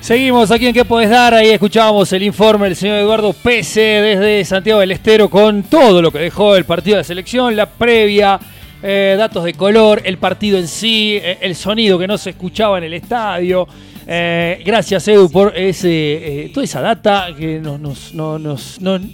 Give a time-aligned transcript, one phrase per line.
[0.00, 1.34] Seguimos aquí en ¿Qué podés dar?
[1.34, 6.10] Ahí escuchábamos el informe del señor Eduardo Pese desde Santiago del Estero con todo lo
[6.10, 8.40] que dejó el partido de selección, la previa,
[8.82, 12.78] eh, datos de color, el partido en sí, eh, el sonido que no se escuchaba
[12.78, 13.68] en el estadio.
[14.10, 18.14] Eh, gracias Edu por ese, toda esa data que nos,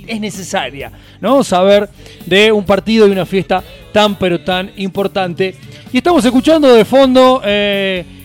[0.07, 1.43] es necesaria, ¿no?
[1.43, 1.89] Saber
[2.25, 5.57] de un partido y una fiesta tan pero tan importante.
[5.93, 7.43] Y estamos escuchando de fondo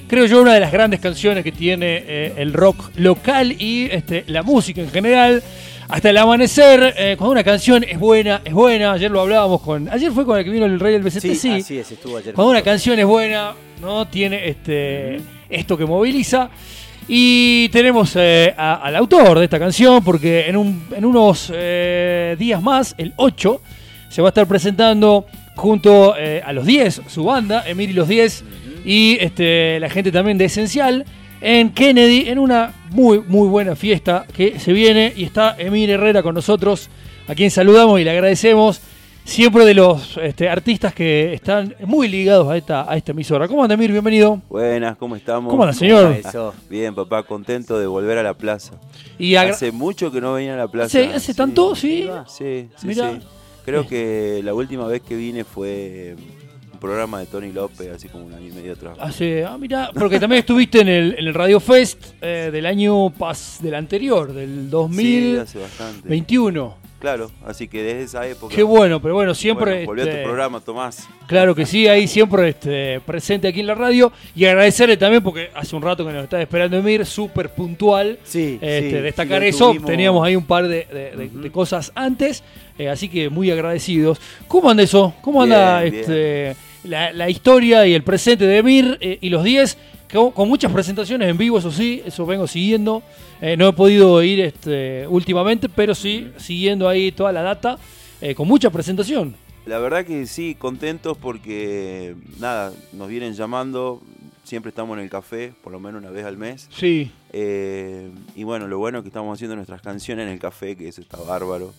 [0.10, 4.26] creo yo, una de las grandes canciones que tiene eh, el rock local y este,
[4.28, 5.42] la música en general.
[5.88, 8.92] Hasta el amanecer, eh, cuando una canción es buena, es buena.
[8.92, 9.90] Ayer lo hablábamos con.
[9.90, 11.52] Ayer fue con el que vino el rey del BCT, sí.
[11.52, 12.34] Así es, estuvo ayer.
[12.34, 14.08] Cuando una canción es buena, ¿no?
[14.08, 16.50] Tiene este, esto que moviliza.
[17.08, 20.56] Y tenemos eh, al autor de esta canción, porque en,
[21.06, 21.52] unos
[22.38, 23.62] días más, el 8,
[24.10, 28.44] se va a estar presentando junto a los 10, su banda, Emir y los 10
[28.86, 31.06] y este, la gente también de Esencial
[31.42, 36.22] en Kennedy, en una muy, muy buena fiesta que se viene y está Emir Herrera
[36.24, 36.90] con nosotros,
[37.28, 38.82] a quien saludamos y le agradecemos.
[39.30, 43.48] Siempre de los este, artistas que están muy ligados a esta, a esta emisora.
[43.48, 43.92] ¿Cómo anda, Emir?
[43.92, 44.42] Bienvenido.
[44.50, 45.52] Buenas, ¿cómo estamos?
[45.52, 46.18] ¿Cómo anda, señor?
[46.68, 48.74] Bien, papá, contento de volver a la plaza.
[49.20, 50.98] Y hace mucho que no venía a la plaza.
[50.98, 51.76] ¿Hace, hace tanto?
[51.76, 52.10] Sí.
[52.28, 53.02] Sí, sí, sí.
[53.66, 56.16] Creo que la última vez que vine fue
[56.82, 58.98] programa de Tony López, así como un año y medio atrás.
[59.00, 63.60] ah, mira, porque también estuviste en el, en el Radio Fest eh, del año pas,
[63.62, 66.89] del anterior, del 2021.
[67.00, 68.54] Claro, así que desde esa época.
[68.54, 69.86] Qué bueno, pero bueno, siempre.
[69.86, 71.08] volvió a tu este, programa, Tomás.
[71.28, 74.12] Claro que sí, ahí siempre este, presente aquí en la radio.
[74.36, 78.20] Y agradecerle también, porque hace un rato que nos está esperando Emir, súper puntual.
[78.24, 79.74] Sí, este, Destacar eso.
[79.86, 82.44] Teníamos ahí un par de, cosas antes,
[82.78, 84.20] eh, así que muy agradecidos.
[84.48, 85.14] ¿Cómo anda eso?
[85.22, 89.78] ¿Cómo anda este, la, historia y el presente de Emir eh, y los 10,
[90.12, 93.04] con muchas presentaciones en vivo, eso sí, eso vengo siguiendo.
[93.42, 97.78] Eh, no he podido ir este, últimamente, pero sí, siguiendo ahí toda la data,
[98.20, 99.36] eh, con mucha presentación.
[99.66, 104.02] La verdad que sí, contentos porque, nada, nos vienen llamando,
[104.44, 106.68] siempre estamos en el café, por lo menos una vez al mes.
[106.72, 107.12] Sí.
[107.32, 111.02] y bueno, lo bueno es que estamos haciendo nuestras canciones en el café, que eso
[111.02, 111.72] está bárbaro.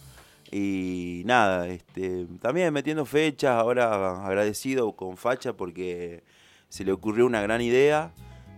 [0.53, 6.23] Y nada, este, también metiendo fechas, ahora agradecido con Facha porque
[6.71, 8.13] se le ocurrió una gran idea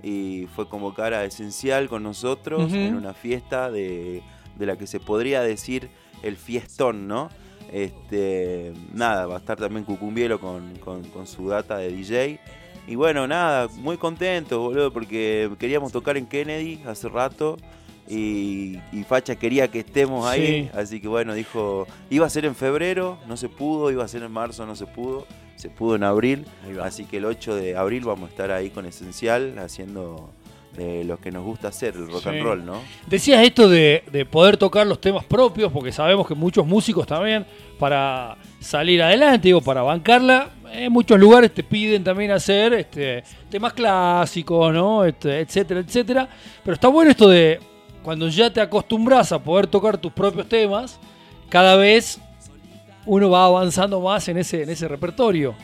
[0.05, 4.23] y fue convocar a Esencial con nosotros en una fiesta de,
[4.61, 5.91] la que se podría decir
[6.23, 7.29] el fiestón, ¿no?
[7.73, 12.39] Este, nada, va a estar también Cucumbielo con, con su data de DJ.
[12.87, 17.57] Y bueno, nada, muy contento, boludo, porque queríamos tocar en Kennedy hace rato
[18.09, 23.19] y, Facha quería que estemos ahí, así que bueno, dijo, iba a ser en febrero,
[23.27, 25.27] no se pudo, iba a ser en marzo, no se pudo,
[25.57, 26.47] se pudo en abril,
[26.83, 30.31] así que el 8 de abril vamos a estar ahí con Esencial haciendo
[30.77, 32.81] de lo que nos gusta hacer, el rock and roll, ¿no?
[33.07, 37.45] Decías esto de, poder tocar los temas propios, porque sabemos que muchos músicos también,
[37.79, 43.75] para salir adelante, digo, para bancarla, en muchos lugares te piden también hacer este, temas
[43.75, 45.05] clásicos, ¿no?
[45.05, 46.29] Este, etcétera, etcétera.
[46.65, 47.61] Pero está bueno esto de
[48.03, 50.99] cuando ya te acostumbras a poder tocar tus propios temas,
[51.51, 52.19] cada vez
[53.07, 55.55] uno va avanzando más en ese, en ese repertorio.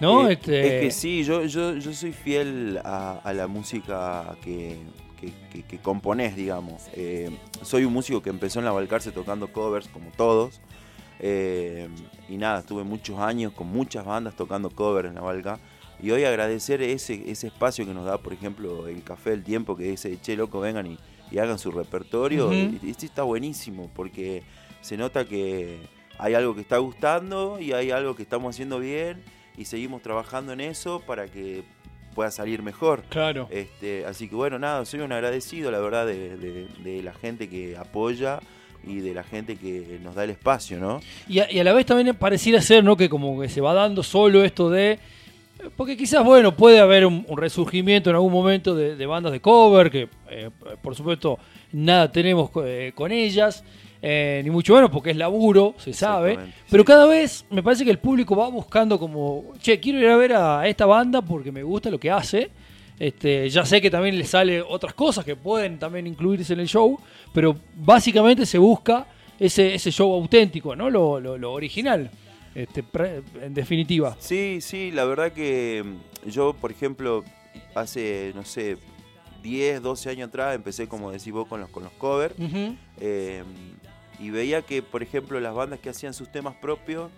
[0.00, 0.28] ¿no?
[0.28, 0.76] Eh, este...
[0.76, 4.76] Es que sí, yo, yo, yo soy fiel a, la música que,
[5.20, 6.88] que, componés, digamos.
[6.94, 7.30] Eh,
[7.62, 10.60] soy un músico que empezó en la Balcarce tocando covers, como todos.
[11.20, 11.88] Eh,
[12.28, 15.58] y nada, estuve muchos años con muchas bandas tocando covers en la Balca.
[16.00, 19.76] Y hoy agradecer ese, ese espacio que nos da, por ejemplo, el Café del Tiempo,
[19.76, 20.96] que dice, che, loco, vengan y,
[21.32, 22.52] y hagan su repertorio.
[22.52, 24.44] y, esto está buenísimo porque
[24.80, 25.80] se nota que
[26.18, 29.22] hay algo que está gustando y hay algo que estamos haciendo bien
[29.56, 31.62] y seguimos trabajando en eso para que
[32.14, 33.02] pueda salir mejor.
[33.08, 33.48] Claro.
[33.50, 38.40] Este, así que bueno, nada, soy un agradecido, la verdad, de, la gente que apoya
[38.84, 41.00] y de la gente que nos da el espacio, ¿no?
[41.28, 42.96] Y a, y a la vez también pareciera ser, ¿no?
[42.96, 44.98] Que como que se va dando solo esto de
[45.76, 50.08] porque quizás, bueno, puede haber un, resurgimiento en algún momento de, bandas de cover, que
[50.30, 50.50] eh,
[50.80, 51.38] por supuesto
[51.72, 53.64] nada tenemos eh, con ellas,
[54.00, 56.38] eh, ni mucho menos porque es laburo, se sabe.
[56.70, 60.16] Pero cada vez me parece que el público va buscando como, che, quiero ir a
[60.16, 62.50] ver a, esta banda porque me gusta lo que hace.
[62.98, 66.68] Este, ya sé que también le sale otras cosas que pueden también incluirse en el
[66.68, 66.98] show,
[67.32, 69.06] pero básicamente se busca
[69.38, 70.90] ese, ese show auténtico, ¿no?
[70.90, 72.10] lo, lo original.
[72.58, 72.84] Este,
[73.40, 74.16] en definitiva.
[74.18, 77.22] Sí, sí, la verdad que mm, yo, por ejemplo,
[77.72, 78.78] hace, no sé,
[79.44, 82.34] 10, 12 años atrás empecé, como decís vos, con los, con los covers.
[84.18, 87.10] Y veía que, por ejemplo, las bandas que hacían sus temas propios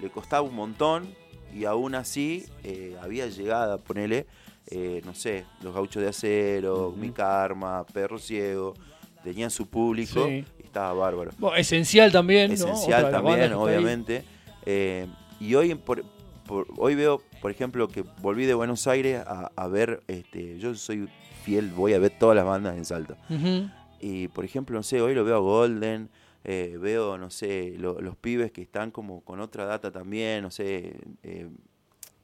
[0.00, 1.08] le costaba un montón
[1.54, 4.26] y aún así eh, había llegada, ponele,
[4.68, 8.74] eh, no sé, los gauchos de acero, mi karma, perro ciego,
[9.22, 10.44] tenían su público Sí.
[10.58, 11.30] y estaba bárbaro.
[11.38, 14.24] Bueno, esencial también, Esencial también, obviamente.
[14.66, 15.06] Eh,
[15.40, 16.04] y hoy, por,
[16.46, 20.74] por- hoy veo, por ejemplo, que volví de Buenos Aires a, a ver, este, yo
[20.74, 21.08] soy
[21.44, 23.16] fiel, voy a ver todas las bandas en Salta.
[23.28, 23.68] Ujú.
[24.00, 26.08] Y por ejemplo, no sé, hoy lo veo a Golden,
[26.44, 30.50] eh, veo, no sé, lo- los pibes que están como con otra data también, no
[30.50, 31.48] sé, eh,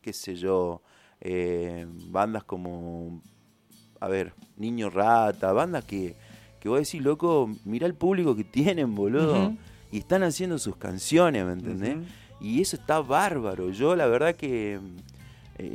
[0.03, 0.82] qué sé yo,
[1.20, 3.20] eh, bandas como,
[4.00, 6.15] a ver, Niño Rata, bandas que,
[6.61, 9.53] que vos decís, loco, mirá el público que tienen, boludo.
[9.91, 11.97] Y están haciendo sus canciones, ¿me entendés?
[12.41, 13.70] Y eso está bárbaro.
[13.70, 14.79] Yo la verdad que,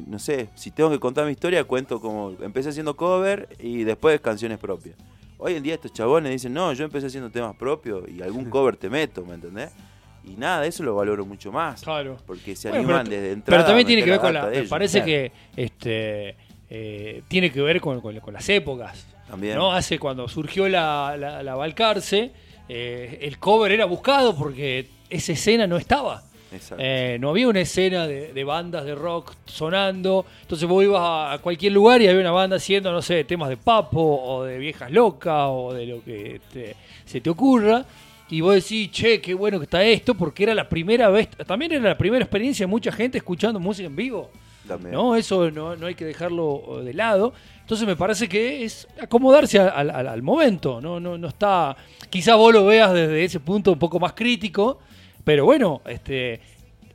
[0.08, 4.22] no sé, si tengo que contar mi historia, cuento como empecé haciendo cover y después
[4.22, 4.96] canciones propias.
[5.46, 8.78] Hoy en día estos chabones dicen, no, yo empecé haciendo temas propios y algún cover
[8.78, 9.72] te meto, ¿me entendés?
[10.24, 11.82] Y nada, eso lo valoro mucho más.
[11.82, 12.18] Claro.
[12.26, 13.58] Porque se Bueno, animan pero, desde entrada.
[13.58, 14.46] pero también a tiene que ver con la.
[14.46, 14.70] de Me ellos.
[14.70, 15.06] parece claro.
[15.06, 16.36] que este
[16.70, 19.06] eh, tiene que ver con, con- con las épocas.
[19.28, 19.56] También.
[19.58, 19.74] ¿no?
[19.74, 22.32] Hace cuando surgió la, la, la Balcarce,
[22.70, 26.24] eh, el cover era buscado porque esa escena no estaba.
[26.78, 30.26] Eh, no había una escena de, de bandas de rock sonando.
[30.42, 33.50] Entonces vos ibas a, a cualquier lugar y había una banda haciendo, no sé, temas
[33.50, 37.86] de papo o de viejas locas o de lo que te- se te ocurra.
[38.30, 41.72] Y vos decís, che, qué bueno que está esto, porque era la primera vez, también
[41.74, 44.32] era la primera experiencia de mucha gente escuchando música en vivo.
[44.68, 44.94] También.
[44.94, 45.16] ¿no?
[45.16, 47.34] Eso no, no hay que dejarlo de lado.
[47.60, 50.80] Entonces me parece que es acomodarse al, al- al momento.
[50.82, 51.00] ¿no?
[51.00, 51.76] No, no está.
[52.10, 54.80] Quizá vos lo veas desde ese punto un poco más crítico.
[55.24, 56.42] Pero bueno, este,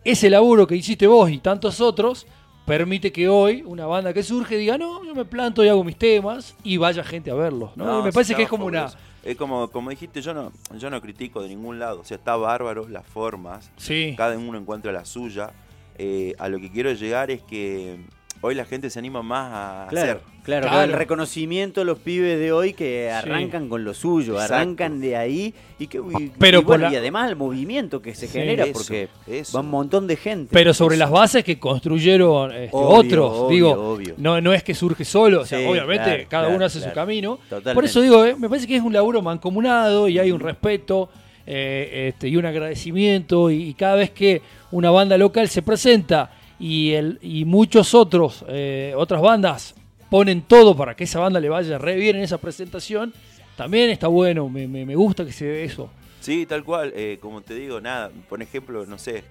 [0.04, 2.26] ese laburo que hiciste vos y tantos otros
[2.66, 5.96] permite que hoy una banda que surge diga, no, yo me planto y hago mis
[5.96, 7.76] temas y vaya gente a verlos.
[7.76, 7.86] ¿no?
[7.86, 8.90] No, me parece que es como una...
[9.24, 12.00] Es como, como dijiste, yo no, yo no critico de ningún lado.
[12.00, 13.70] O sea, está bárbaro las formas.
[13.76, 15.50] Sí, Cada uno encuentra la suya.
[15.98, 17.98] Eh, a lo que quiero llegar es que
[18.40, 20.22] hoy la gente se anima más a Claro, hacer.
[20.44, 24.54] claro, el reconocimiento los pibes de hoy que arrancan con lo suyo, Exacto.
[24.54, 28.00] arrancan de ahí y que y- Pero y por bueno, la- y además el movimiento
[28.00, 29.58] que se Sí, genera eso, porque eso.
[29.58, 30.50] va un montón de gente.
[30.52, 31.04] pero sobre Eso.
[31.04, 33.30] las bases que construyeron este, Obvio, otros.
[33.34, 34.14] obvio, digo, obvio.
[34.18, 36.80] No, no es que surge solo, o sea, Sí, obviamente claro, cada claro, uno hace
[36.80, 37.38] su camino.
[37.48, 37.74] Totalmente.
[37.74, 41.08] Por eso digo, eh, me parece que es un laburo mancomunado y hay un respeto
[41.50, 43.50] eh, este, y un agradecimiento.
[43.50, 48.44] Y, y cada vez que una banda local se presenta y, el, y muchos otros,
[48.48, 49.74] eh, otras bandas
[50.10, 53.12] ponen todo para que esa banda le vaya re bien en esa presentación,
[53.56, 55.90] también está bueno, me, me- me gusta que se dé eso.
[56.20, 56.92] Sí, tal cual.
[56.96, 58.10] eh, como te digo, nada.
[58.28, 59.22] Por ejemplo, no sé,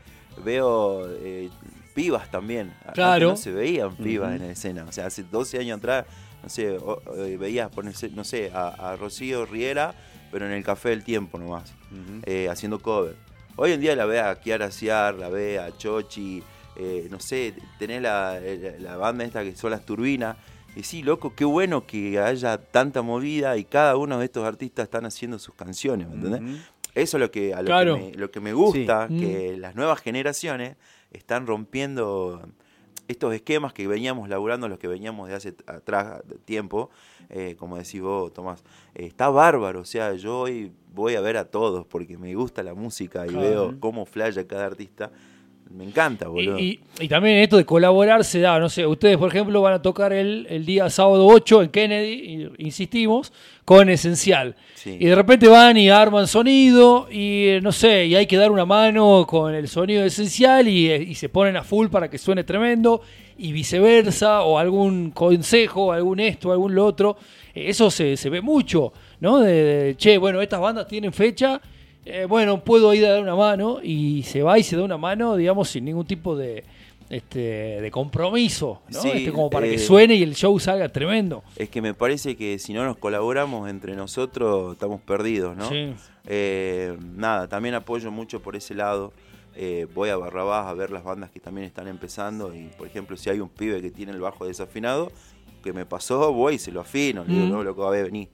[0.44, 1.50] veo eh,
[1.94, 2.74] pibas también.
[2.82, 3.30] Antes Claro.
[3.30, 4.86] no se veían pibas en la escena.
[4.88, 6.06] O sea, hace 12 años atrás,
[6.44, 9.94] no sé, o- eh, veías, ponerse, no sé, a, a Rocío Riera,
[10.32, 11.74] pero en el Café del Tiempo nomás,
[12.26, 13.16] eh, haciendo cover.
[13.56, 16.44] Hoy en día la ve a Kiara Ciar, la ve a Chochi,
[16.78, 20.38] eh, no sé, tenés la, la- la banda esta que son las turbinas.
[20.76, 24.84] Y sí, loco, qué bueno que haya tanta movida y cada uno de estos artistas
[24.84, 26.62] están haciendo sus canciones, ¿me entendés?
[26.94, 27.96] Eso es lo que, a lo, Claro.
[27.96, 29.20] que me, lo que me gusta, Sí.
[29.20, 30.78] que las nuevas generaciones
[31.12, 32.42] están rompiendo
[33.08, 36.90] estos esquemas que veníamos laburando, los que veníamos de hace atrás de tiempo,
[37.30, 38.64] eh, como decís vos, Tomás.
[38.96, 42.62] Eh, está bárbaro, o sea, yo hoy voy a ver a todos porque me gusta
[42.64, 43.42] la música y Claro.
[43.48, 45.12] veo cómo flaya cada artista.
[45.72, 46.58] Me encanta, boludo.
[46.60, 49.74] Y, y- y también esto de colaborar se da, no sé, ustedes por ejemplo van
[49.74, 53.32] a tocar el, el día sábado 8 en Kennedy, insistimos,
[53.66, 54.56] con Esencial.
[54.76, 54.98] Sí.
[55.00, 58.50] Y de repente van y arman sonido y eh, no sé, y hay que dar
[58.52, 62.10] una mano con el sonido de Esencial y, eh, y se ponen a full para
[62.10, 63.02] que suene tremendo
[63.38, 67.18] y viceversa, o algún consejo, algún esto, algún lo otro.
[67.54, 69.40] Eh, Eso se, se ve mucho, ¿no?
[69.40, 71.62] De, de, che, bueno, estas bandas tienen fecha,
[72.10, 74.98] eh, bueno, puedo ir a dar una mano y se va y se da una
[74.98, 76.64] mano, digamos, sin ningún tipo de,
[77.10, 79.02] este, de compromiso, ¿no?
[79.02, 81.44] Sí, Este, como para que eh, suene y el show salga tremendo.
[81.56, 85.70] Es que me parece que si no nos colaboramos entre nosotros, estamos perdidos, ¿no?
[85.70, 85.94] Sí.
[86.26, 89.14] Eh, nada, también apoyo mucho por ese lado.
[89.56, 93.18] Eh, voy a Barrabás a ver las bandas que también están empezando y, por ejemplo,
[93.18, 95.12] si hay un pibe que tiene el bajo desafinado,
[95.64, 97.52] que me pasó, voy y se lo afino, le digo, Mm.
[97.52, 98.30] no, loco, a ver, vení.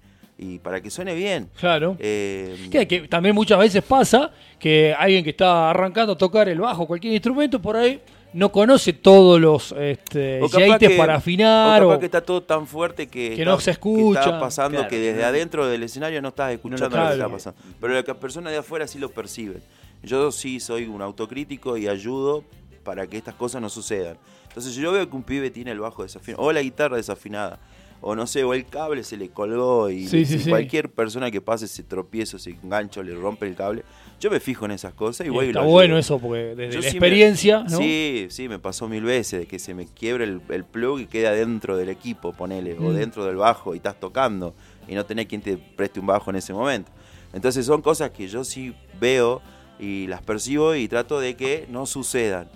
[0.45, 1.49] Y para que suene bien.
[1.57, 1.95] Claro.
[1.99, 6.59] Eh, Que, que también muchas veces pasa que alguien que está arrancando a tocar el
[6.59, 8.01] bajo, cualquier instrumento, por ahí
[8.33, 10.41] no conoce todos los este,
[10.79, 11.81] que- para afinar.
[11.83, 14.19] o capaz o- que está todo tan fuerte que, Que no se escucha.
[14.21, 14.89] que está pasando Claro.
[14.89, 17.59] que desde adentro del escenario no estás escuchando lo que está pasando.
[17.79, 19.61] Pero las personas de afuera sí lo perciben.
[20.01, 22.43] Yo sí soy un autocrítico y ayudo
[22.83, 24.17] para que estas cosas no sucedan.
[24.49, 27.59] Entonces si yo veo que un pibe tiene el bajo desafinado o la guitarra desafinada
[28.05, 30.49] o no sé, o el cable se le colgó y Sí, si sí, sí.
[30.49, 33.83] cualquier persona que pase se tropiezo, se engancha, o le rompe el cable.
[34.19, 35.71] Yo me fijo en esas cosas y voy y Está ayudo.
[35.71, 37.77] bueno eso, porque desde Yo la me- experiencia, ¿no?
[37.77, 41.05] Sí, sí, me pasó mil veces de que se me quiebre el, el plug y
[41.07, 42.93] queda dentro del equipo, ponele, o Mm.
[42.93, 44.53] dentro del bajo y estás tocando
[44.87, 46.91] y no tenés quien te preste un bajo en ese momento.
[47.33, 49.41] Entonces son cosas que yo sí veo
[49.79, 52.49] y las percibo y trato de que no sucedan.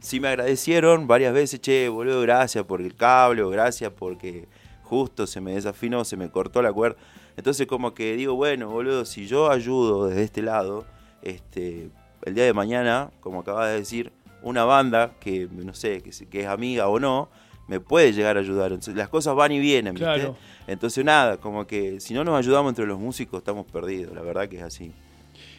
[0.00, 4.46] Sí me agradecieron varias veces, che, boludo, gracias por el cable o gracias porque
[4.86, 6.96] justo se me desafinó, se me cortó la cuerda.
[7.36, 10.86] Entonces como que digo, bueno, boludo, si yo ayudo desde este lado,
[11.22, 11.90] este,
[12.24, 14.12] el día de mañana, como acabas de decir,
[14.42, 17.28] una banda que, no sé, que, que es amiga o no,
[17.66, 18.72] me puede llegar a ayudar.
[18.72, 20.04] Entonces, las cosas van y vienen, ¿viste?
[20.04, 20.36] Claro.
[20.66, 24.48] Entonces nada, como que si no nos ayudamos entre los músicos estamos perdidos, la verdad
[24.48, 24.92] que es así.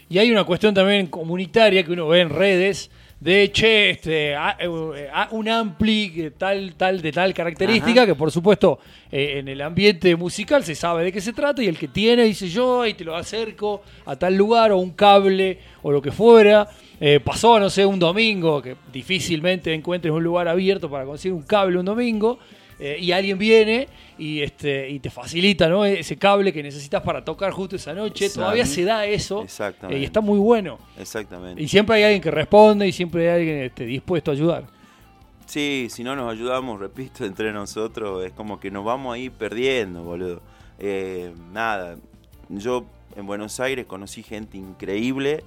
[0.10, 4.58] Y hay una cuestión también comunitaria que uno ve en redes de, che, este, a-
[4.60, 8.80] eh, a- un ampli que tal, tal, de tal característica, que por supuesto
[9.12, 12.24] eh, en el ambiente musical se sabe de qué se trata y el que tiene
[12.24, 16.12] dice yo, ahí te lo acerco a tal lugar o un cable o lo que
[16.12, 16.68] fuera.
[17.00, 21.44] Eh, pasó, no sé, un domingo, que difícilmente encuentres un lugar abierto para conseguir un
[21.44, 22.40] cable un domingo.
[22.80, 23.88] eh, y alguien viene
[24.20, 25.84] y este y te facilita ¿no?
[25.84, 28.30] ese cable que necesitas para tocar justo esa noche.
[28.30, 29.98] Todavía se da eso Exactamente.
[29.98, 30.78] eh, y está muy bueno.
[31.00, 31.62] Exactamente.
[31.62, 34.66] Y siempre hay alguien que responde y siempre hay alguien este, dispuesto a ayudar.
[35.48, 40.04] Sí, si no nos ayudamos, repito, entre nosotros, es como que nos vamos ahí perdiendo,
[40.04, 40.42] boludo.
[40.78, 41.96] Eh, nada,
[42.50, 42.86] yo
[43.16, 45.44] en Buenos Aires conocí gente increíble.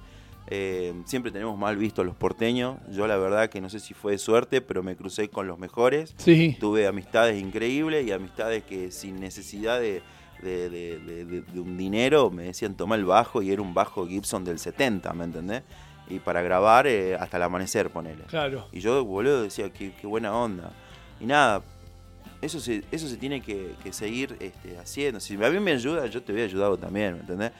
[0.53, 2.77] Eh, siempre tenemos mal visto a los porteños.
[2.91, 5.57] Yo la verdad que no sé si fue de suerte, pero me crucé con los
[5.57, 6.13] mejores.
[6.17, 6.57] Sí.
[6.59, 10.01] Tuve amistades increíbles y amistades que sin necesidad de,
[10.41, 13.73] de- de- de- de- de un dinero me decían toma el bajo y era un
[13.73, 15.63] bajo Gibson del 70, ¿me entendés?
[16.09, 18.23] Y para grabar eh, hasta el amanecer, ponele.
[18.25, 18.67] Claro.
[18.73, 20.73] Y yo, boludo, decía, qué, qué buena onda.
[21.21, 21.61] Y nada,
[22.41, 25.21] eso se, eso se tiene que, que seguir este, haciendo.
[25.21, 27.51] Si a mí me ayuda, yo te voy a ayudar vos también, ¿me entendés?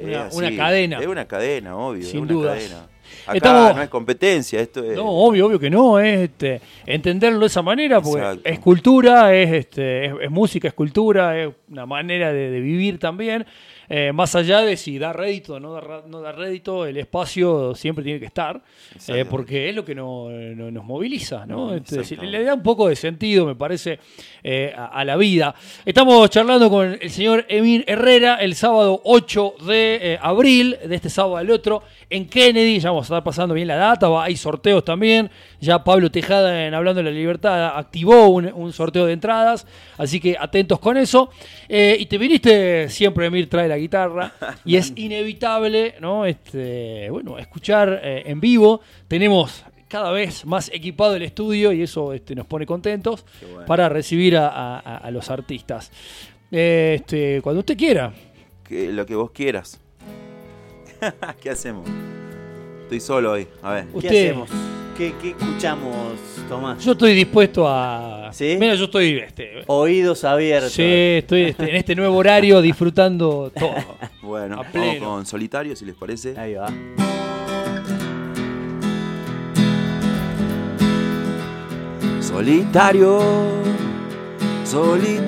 [0.00, 0.36] Una- así.
[0.36, 0.98] una cadena.
[1.00, 2.04] Es una cadena, obvio.
[2.04, 2.54] Sin una dudas.
[2.58, 2.88] cadena.
[3.26, 4.96] Acá Estamos- no es competencia, esto es...
[4.96, 8.42] No, obvio, obvio que no, es este, entenderlo de esa manera, porque Exacto.
[8.48, 12.98] es cultura, es, este, es, es música, es cultura, es una manera de, de vivir
[12.98, 13.46] también.
[13.92, 16.96] Eh, más allá de si da rédito o no da, ra- no da rédito, el
[16.96, 18.62] espacio siempre tiene que estar,
[19.08, 21.74] eh, porque es lo que no- no- nos moviliza, ¿no?
[21.74, 23.98] Este, le da un poco de sentido, me parece,
[24.44, 25.56] eh, a, a la vida.
[25.84, 31.38] Estamos charlando con el señor Emir Herrera el sábado 8 de abril, de este sábado
[31.38, 32.78] al otro, en Kennedy.
[32.80, 35.30] Ya vamos a estar pasando bien la data, va- hay sorteos también.
[35.60, 40.20] Ya Pablo Tejada, en Hablando de la Libertad, activó un, un sorteo de entradas, así
[40.20, 41.30] que atentos con eso.
[41.68, 44.32] Eh, y te viniste siempre, Emir trae la guitarra,
[44.64, 46.26] y es inevitable, ¿no?
[46.26, 48.80] Este, bueno, escuchar eh, en vivo.
[49.08, 53.66] Tenemos cada vez más equipado el estudio y eso este, nos pone contentos bueno.
[53.66, 55.90] para recibir a, a- a los artistas.
[56.52, 58.12] Eh, Este, cuando usted quiera.
[58.68, 59.80] Que, lo que vos quieras.
[61.42, 61.88] ¿Qué hacemos?
[62.82, 63.46] Estoy solo hoy.
[63.62, 63.86] A ver.
[63.88, 64.50] ¿Qué Usted- hacemos?
[64.96, 65.94] ¿Qué, qué escuchamos,
[66.46, 66.84] Tomás?
[66.84, 68.28] Yo estoy dispuesto a.
[68.32, 68.56] ¿Sí?
[68.60, 69.18] Mira, yo estoy.
[69.20, 70.72] Este, Oídos abiertos.
[70.72, 73.74] sí, estoy este, en este nuevo horario disfrutando todo.
[74.22, 75.06] Bueno, A vamos pleno.
[75.06, 76.38] con Solitario, si les parece.
[76.38, 76.68] Ahí va.
[82.20, 83.18] Solitario,
[84.64, 85.20] solitario,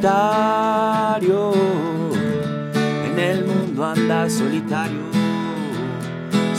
[3.06, 5.00] en el mundo anda solitario,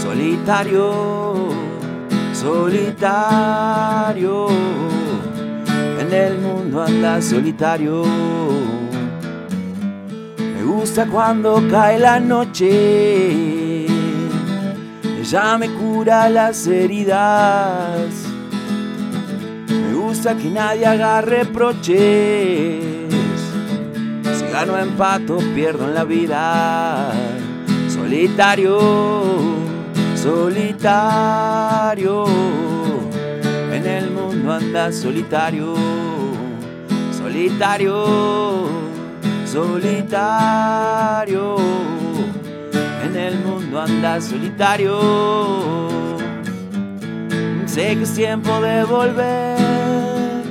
[0.04, 1.50] solitario,
[2.34, 3.48] solitario,
[6.02, 8.04] en el mundo anda solitario.
[10.38, 13.86] Me gusta cuando cae la noche,
[15.22, 18.10] ella me cura las heridas.
[19.70, 22.84] Me gusta que nadie haga reproches.
[24.38, 27.10] Si gano empato, pierdo en la vida.
[27.88, 29.53] Solitario,
[30.24, 32.24] solitario.
[33.74, 35.76] En el mundo anda solitario.
[37.12, 38.68] Solitario,
[39.46, 41.58] solitario.
[43.04, 45.00] En el mundo anda solitario.
[47.66, 50.44] Sé que es tiempo de volver.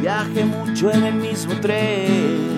[0.00, 2.56] Viaje mucho en el mismo tren.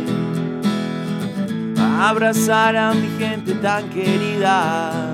[1.79, 5.08] A abrazar a mi gente tan querida.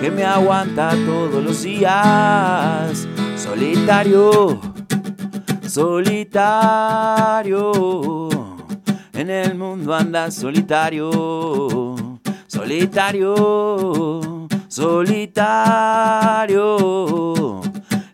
[0.00, 3.08] Que me aguanta todos los días.
[3.36, 4.60] Solitario,
[5.66, 7.72] solitario.
[9.12, 11.96] En el mundo anda solitario.
[12.46, 16.76] Solitario, solitario.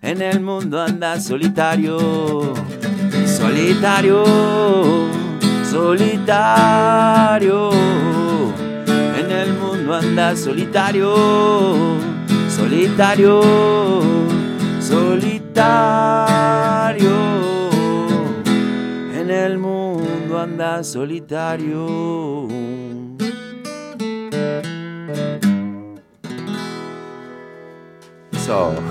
[0.00, 2.54] En el mundo anda solitario.
[3.26, 4.24] solitario,
[5.70, 7.70] solitario.
[9.84, 11.14] Mundo anda solitario,
[12.48, 13.42] solitario,
[14.80, 17.10] solitario.
[19.14, 22.48] En el mundo anda solitario.
[28.32, 28.74] Eso.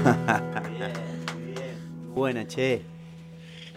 [2.14, 2.84] Buena, che.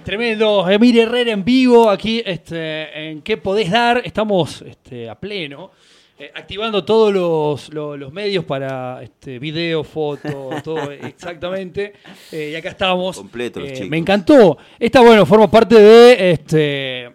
[0.04, 4.02] Tremendo, Emir Herrera en vivo aquí este, en ¿Qué podés dar?
[4.04, 5.70] Estamos este, a pleno,
[6.18, 11.92] eh, activando todos los, los- los medios para este, video, foto, todo exactamente.
[12.32, 13.16] Eh, y acá estamos.
[13.18, 13.90] Completo los Eh, chicos.
[13.90, 14.56] Me encantó.
[14.78, 16.56] Esta, bueno, forma parte de, este,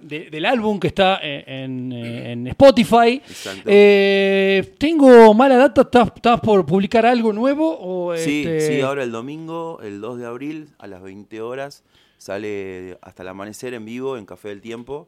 [0.01, 3.22] de- del álbum que está en, en, eh, en Spotify.
[3.27, 3.63] Exacto.
[3.65, 7.77] Eh, tengo mala data, ¿estás, estás por publicar algo nuevo?
[7.79, 11.84] O, Sí, este, sí, ahora el domingo, el 2 de abril, a las 20 horas,
[12.22, 15.08] sale hasta el amanecer en vivo en Café del Tiempo.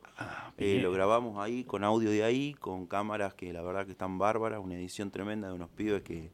[0.57, 4.17] Eh, lo grabamos ahí, con audio de ahí, con cámaras que la verdad que están
[4.17, 6.31] bárbaras, una edición tremenda de unos pibes que,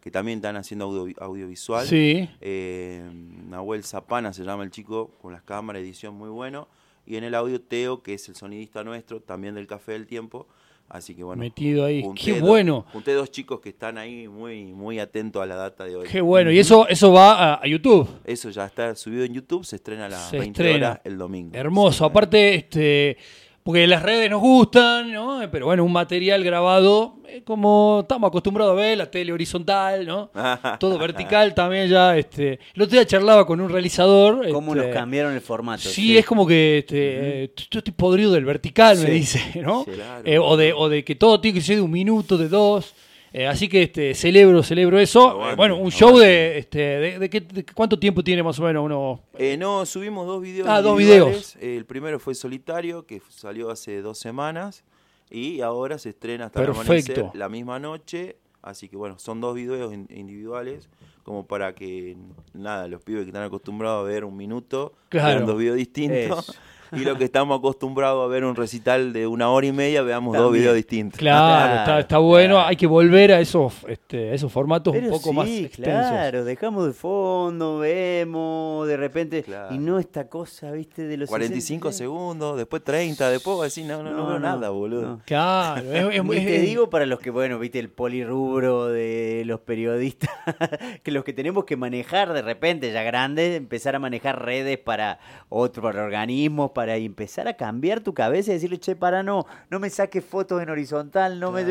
[0.00, 1.86] que también están haciendo audio- audiovisual.
[1.86, 2.30] Sí.
[2.40, 3.02] Eh,
[3.46, 6.66] Nahuel Zapana se llama el chico, con las cámaras, edición muy bueno.
[7.04, 10.46] Y en el audio Teo, que es el sonidista nuestro, también del Café del Tiempo.
[10.92, 11.40] Así que bueno.
[11.40, 12.04] Metido ahí.
[12.14, 12.84] Qué dos- bueno.
[12.92, 16.06] Junté dos chicos que están ahí muy, muy atentos a la data de hoy.
[16.06, 16.52] Qué bueno.
[16.52, 18.06] Y eso, eso va a, a YouTube.
[18.24, 20.86] Eso ya está subido en YouTube, se estrena a las Se 20 estrena.
[20.90, 21.56] horas el domingo.
[21.56, 22.04] Hermoso.
[22.04, 23.16] Aparte, este.
[23.62, 25.40] Porque las redes nos gustan, ¿no?
[25.52, 30.30] Pero bueno, un material grabado, eh, como estamos acostumbrados a ver, la tele horizontal, ¿no?
[30.80, 32.16] Todo vertical también ya.
[32.16, 32.58] Este.
[32.74, 34.50] El otro día charlaba con un realizador.
[34.50, 35.88] ¿Cómo este, nos cambiaron el formato?
[35.88, 39.84] Sí, es como que este, eh, yo estoy podrido del vertical, me dice, ¿no?
[39.84, 40.22] Claro.
[40.24, 42.94] Eh, o, de, o de que todo tiene que ser de un minuto, de dos.
[43.32, 45.28] Eh, así que este, celebro, celebro eso.
[45.30, 45.96] Aguante, Eh, bueno, un aguante.
[45.98, 49.20] show de, este, de, de qué- de cuánto tiempo tiene más o menos uno.
[49.38, 50.68] Eh, no, subimos dos videos.
[50.68, 51.56] Ah, dos individuales.
[51.60, 54.84] El primero fue Solitario, que salió hace dos semanas.
[55.30, 57.12] Y ahora se estrena hasta el Perfecto.
[57.20, 58.36] amanecer la misma noche.
[58.60, 60.88] Así que bueno, son dos videos in- individuales.
[61.22, 62.16] Como para que,
[62.52, 65.28] nada, los pibes que están acostumbrados a ver un minuto, Claro.
[65.36, 66.48] vean dos videos distintos.
[66.48, 66.54] Eso.
[66.94, 70.36] Y los que estamos acostumbrados a ver un recital de una hora y media, veamos
[70.36, 71.18] dos videos distintos.
[71.18, 72.56] Claro, Claro, está, está bueno.
[72.56, 72.68] claro.
[72.68, 75.82] Hay que volver a esos, este, a esos formatos Pero un poco sí, más extensos.
[76.10, 79.74] claro, dejamos de fondo, vemos de repente, Claro.
[79.74, 81.96] y no esta cosa, viste, de los 45 60.
[81.96, 85.02] segundos, después 30, después vos decís, no, no, no, veo nada, boludo.
[85.02, 85.20] no.
[85.24, 89.60] Claro, es, es- es- te digo para los que, bueno, viste el polirrubro de los
[89.60, 90.28] periodistas,
[91.02, 95.18] que los que tenemos que manejar de repente, ya grandes, empezar a manejar redes para
[95.48, 99.78] otros, para organismos, para empezar a cambiar tu cabeza y decirle, che, para, no, no
[99.78, 101.62] me saques fotos en horizontal, no me...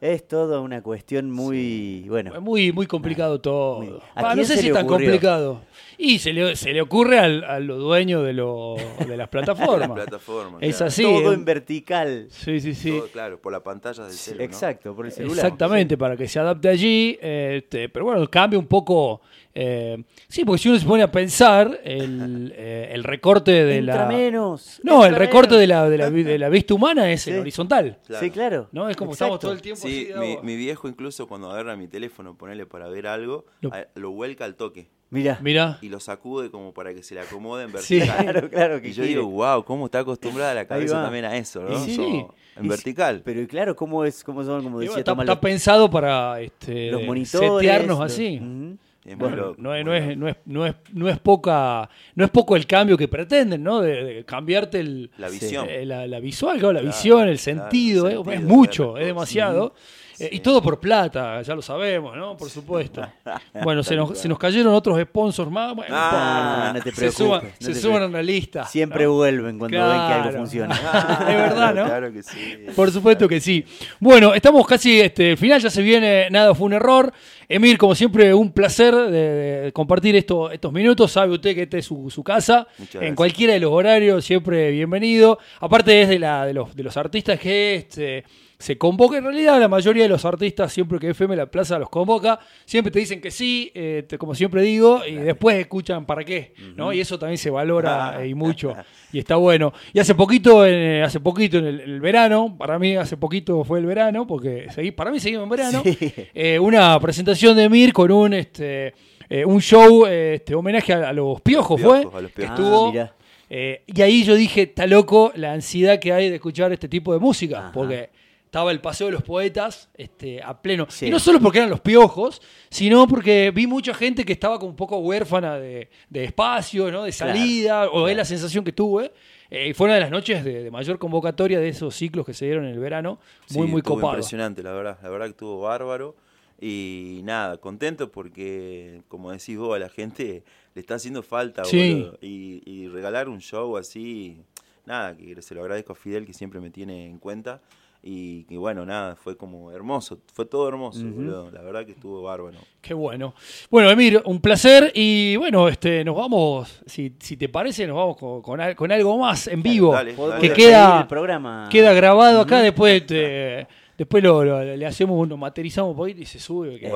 [0.00, 3.80] Es toda una cuestión muy, bueno, Es muy, muy complicado todo.
[3.82, 5.62] Muy- ¿A Ah, no sé si le tan complicado.
[6.00, 9.90] Y se le, se le ocurre al, a los dueños de, lo- de las plataformas.
[9.90, 10.88] Plataforma, Es claro.
[10.88, 11.02] así.
[11.02, 11.34] todo eh.
[11.34, 12.26] en vertical.
[12.30, 12.90] Sí, sí, sí.
[12.92, 14.44] Todo, claro, por la pantalla del celular.
[14.46, 15.36] Exacto, por el celular.
[15.44, 17.18] Exactamente, para que se adapte allí.
[17.20, 19.20] este, pero bueno, cambia un poco.
[19.60, 23.96] Eh, sí, porque si uno se pone a pensar, el, eh, el recorte de Entra
[24.02, 24.06] la.
[24.06, 24.80] menos.
[24.84, 25.60] No, el recorte menos.
[25.60, 27.40] de la, de, la, vi- de la vista humana es el Sí.
[27.40, 27.98] horizontal.
[28.06, 28.24] Claro.
[28.24, 28.68] Sí, claro.
[28.72, 28.88] ¿No?
[28.88, 29.34] Es como Exacto.
[29.34, 30.20] estamos todo el tiempo Sí, así.
[30.20, 34.10] mi, mi viejo incluso cuando agarra mi teléfono, ponerle para ver algo, Lo- a- lo
[34.12, 35.38] vuelca al toque Mira.
[35.40, 35.78] Mirá.
[35.80, 37.98] y lo sacude como para que se le acomode en Sí.
[37.98, 38.16] vertical.
[38.32, 39.08] Claro, claro que Y yo quiere.
[39.20, 41.72] digo, wow, cómo está acostumbrada la cabeza también a eso, ¿no?
[41.72, 41.96] Y sí.
[41.96, 43.22] So, en Y- vertical.
[43.24, 44.22] Pero y claro, ¿cómo es?
[44.22, 44.62] ¿Cómo son?
[44.62, 47.50] Como decía bueno, está, Tomás, está los, pensado para este, los monitores.
[47.50, 48.38] setearnos los- así.
[48.42, 48.76] Ujú.
[49.08, 51.18] Es muy Bueno, loco, no, es, muy no, es, no, es, no, es, no es
[51.18, 53.80] poca no es poco el cambio que pretenden, ¿no?
[53.80, 55.66] De, de cambiarte el, La visión.
[55.68, 59.06] eh, la, la visual, claro, la Claro, visión, el claro, sentido, eh, es mucho, es
[59.06, 59.74] demasiado.
[60.20, 62.36] Eh, y todo por plata, ya lo sabemos, ¿no?
[62.36, 63.02] Por supuesto.
[63.62, 65.74] Bueno, se nos, se nos cayeron otros sponsors más.
[65.74, 68.64] Bueno, Ah, no te se preocupes, suban, no se te suban a una lista.
[68.64, 69.12] Siempre ¿no?
[69.14, 70.74] vuelven cuando ven que algo funciona.
[71.20, 71.84] Es verdad, ¿no?
[71.84, 72.56] Claro que sí.
[72.74, 73.64] Por supuesto que sí.
[74.00, 77.12] Bueno, estamos casi este, el final, ya se viene, nada fue un error.
[77.50, 81.12] Emir, como siempre, un placer de, de compartir esto, estos minutos.
[81.12, 82.68] Sabe usted que esta es su, su casa.
[83.00, 85.38] En cualquiera de los horarios, siempre bienvenido.
[85.60, 88.24] Aparte es de, la, de, los, de los artistas que este,
[88.58, 89.16] se convoca.
[89.18, 92.90] En realidad, la mayoría de los artistas, siempre que FM La Plaza los convoca, siempre
[92.90, 96.54] te dicen que sí, eh, te- como siempre digo, y después escuchan para qué.
[96.74, 96.92] ¿no?
[96.92, 98.74] Y eso también se valora eh, y mucho.
[99.12, 99.72] Y está bueno.
[99.92, 103.78] Y hace poquito, eh, hace poquito en el, el verano, para mí hace poquito fue
[103.78, 105.96] el verano, porque seguí, para mí seguimos en verano, Sí.
[106.34, 108.92] eh, una presentación de Mir con un este
[109.30, 112.58] eh, un show este homenaje a, a los piojos, Piojos, fue a los que piojos.
[112.58, 113.12] estuvo Ah,
[113.50, 117.12] eh, y ahí yo dije está loco la ansiedad que hay de escuchar este tipo
[117.14, 117.72] de música Ajá.
[117.72, 118.10] porque
[118.48, 120.86] estaba el Paseo de los Poetas este, a pleno.
[120.88, 121.06] Sí.
[121.06, 124.70] Y no solo porque eran los piojos, sino porque vi mucha gente que estaba como
[124.70, 127.02] un poco huérfana de, de espacio, ¿no?
[127.04, 128.16] de Claro, salida, o es claro.
[128.16, 129.12] la sensación que tuve.
[129.50, 132.32] Eh, y fue una de las noches de, de mayor convocatoria de esos ciclos que
[132.32, 133.18] se dieron en el verano.
[133.50, 134.08] Muy, Sí, muy copado.
[134.14, 134.98] impresionante, la verdad.
[135.02, 136.16] La verdad que estuvo bárbaro.
[136.60, 140.42] Y nada, contento porque, como decís vos, a la gente
[140.74, 142.10] le está haciendo falta, Sí.
[142.20, 144.40] Y, y regalar un show así,
[144.86, 147.60] nada, que se lo agradezco a Fidel que siempre me tiene en cuenta.
[148.02, 151.50] Y que bueno, nada, fue como hermoso, fue todo hermoso, boludo.
[151.50, 152.56] La verdad que estuvo bárbaro.
[152.80, 153.34] Qué bueno.
[153.70, 154.92] Bueno, Emir, un placer.
[154.94, 158.92] Y bueno, este, nos vamos, si, si te parece, nos vamos con, con al- con
[158.92, 159.92] algo más en vivo.
[159.92, 160.52] dale, que dale.
[160.54, 161.68] queda, el programa.
[161.70, 163.66] queda grabado acá, después te-
[163.98, 166.78] después lo, lo- le hacemos, nos materizamos un poquito y se sube.
[166.80, 166.90] que-.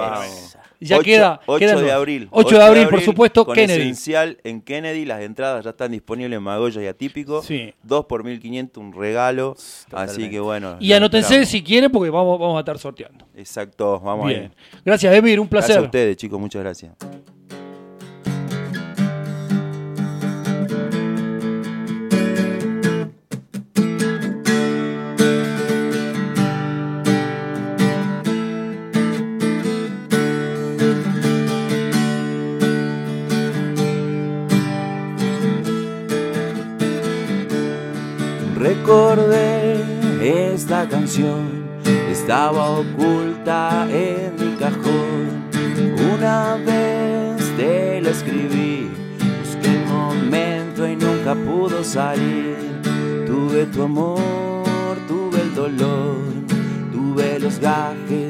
[0.81, 1.41] Y ya queda.
[1.47, 2.29] 8 quedan de abril.
[2.31, 3.83] 8 de abril, por supuesto, con Kennedy.
[3.83, 5.05] Esencial en Kennedy.
[5.05, 7.43] Las entradas ya están disponibles en Magoya y Atípico.
[7.43, 7.75] Sí.
[7.83, 9.55] 2 por 1500, un regalo.
[9.91, 10.23] Totalmente.
[10.23, 10.77] Así que bueno.
[10.81, 11.49] Y anótense esperamos.
[11.51, 13.27] si quieren, porque vamos, vamos a estar sorteando.
[13.37, 14.43] Exacto, vamos Bien.
[14.43, 14.51] ahí.
[14.85, 15.83] Gracias, Emir, un Gracias placer.
[15.83, 16.93] a ustedes, chicos, muchas gracias.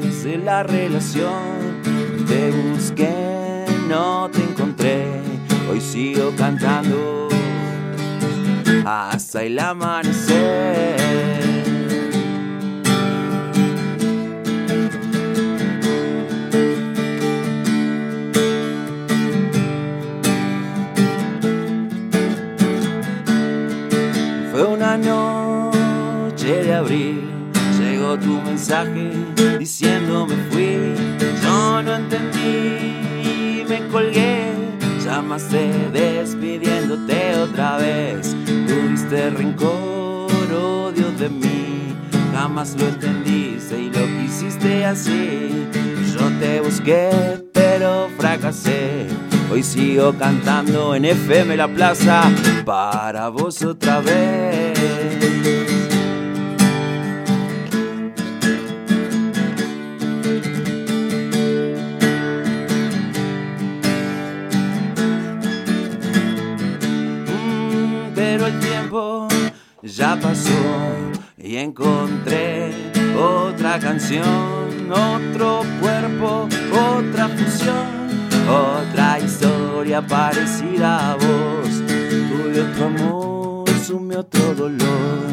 [0.01, 1.81] De la relación.
[2.27, 5.05] Te busqué, no te encontré,
[5.69, 7.29] hoy sigo cantando
[8.85, 10.92] hasta el amanecer.
[29.59, 30.95] Diciendo me fui.
[31.43, 34.51] Yo no entendí, me colgué.
[35.03, 38.35] Llamaste despidiéndote otra vez.
[38.45, 41.95] Tuviste rencor, odio de mí.
[42.33, 45.67] Jamás lo entendiste y lo quisiste así.
[46.13, 47.09] Yo te busqué,
[47.53, 49.07] pero fracasé.
[49.51, 52.23] Hoy sigo cantando en FM La Plaza
[52.65, 55.72] para vos otra vez.
[69.83, 70.49] Ya pasó
[71.37, 72.71] y encontré
[73.17, 77.87] otra canción, otro cuerpo, otra fusión,
[78.47, 81.83] otra historia parecida a vos.
[81.87, 85.27] Tuve otro amor, sume otro dolor,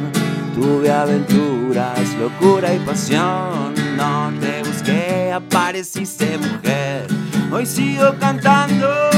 [0.55, 3.75] tuve aventuras, locura y pasión.
[3.97, 7.07] No te busqué, apareciste mujer,
[7.53, 9.10] hoy sigo cantando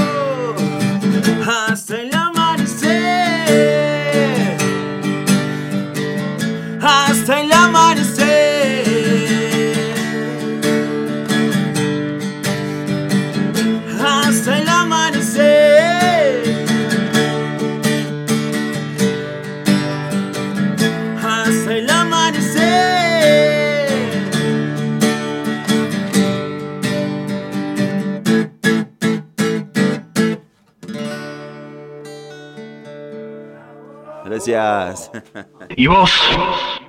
[35.76, 36.12] ¿Y vos?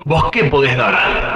[0.06, 1.34] ¿Vos qué podés dar?